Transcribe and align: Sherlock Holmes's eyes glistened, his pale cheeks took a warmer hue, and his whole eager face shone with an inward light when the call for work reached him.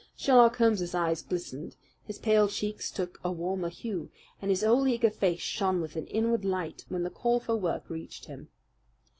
Sherlock 0.17 0.57
Holmes's 0.57 0.95
eyes 0.95 1.21
glistened, 1.21 1.75
his 2.07 2.17
pale 2.17 2.47
cheeks 2.47 2.89
took 2.89 3.19
a 3.23 3.31
warmer 3.31 3.69
hue, 3.69 4.09
and 4.41 4.49
his 4.49 4.63
whole 4.63 4.87
eager 4.87 5.11
face 5.11 5.41
shone 5.41 5.79
with 5.79 5.95
an 5.95 6.07
inward 6.07 6.43
light 6.43 6.85
when 6.89 7.03
the 7.03 7.11
call 7.11 7.39
for 7.39 7.55
work 7.55 7.87
reached 7.87 8.25
him. 8.25 8.49